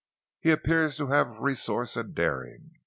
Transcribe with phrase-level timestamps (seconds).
[0.39, 2.71] He appears to have resource and daring.